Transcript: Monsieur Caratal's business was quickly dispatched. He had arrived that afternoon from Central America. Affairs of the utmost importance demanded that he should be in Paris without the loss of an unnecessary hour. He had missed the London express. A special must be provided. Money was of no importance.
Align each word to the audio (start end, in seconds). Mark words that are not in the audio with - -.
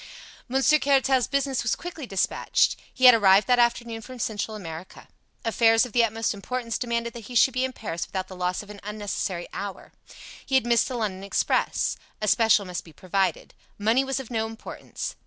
Monsieur 0.49 0.79
Caratal's 0.79 1.27
business 1.27 1.61
was 1.61 1.75
quickly 1.75 2.07
dispatched. 2.07 2.75
He 2.91 3.05
had 3.05 3.13
arrived 3.13 3.45
that 3.45 3.59
afternoon 3.59 4.01
from 4.01 4.17
Central 4.17 4.57
America. 4.57 5.07
Affairs 5.45 5.85
of 5.85 5.91
the 5.93 6.03
utmost 6.03 6.33
importance 6.33 6.79
demanded 6.79 7.13
that 7.13 7.25
he 7.25 7.35
should 7.35 7.53
be 7.53 7.63
in 7.63 7.71
Paris 7.71 8.07
without 8.07 8.27
the 8.27 8.35
loss 8.35 8.63
of 8.63 8.71
an 8.71 8.79
unnecessary 8.81 9.47
hour. 9.53 9.91
He 10.43 10.55
had 10.55 10.65
missed 10.65 10.87
the 10.87 10.95
London 10.95 11.23
express. 11.23 11.97
A 12.19 12.27
special 12.27 12.65
must 12.65 12.83
be 12.83 12.91
provided. 12.93 13.53
Money 13.77 14.03
was 14.03 14.19
of 14.19 14.31
no 14.31 14.47
importance. 14.47 15.15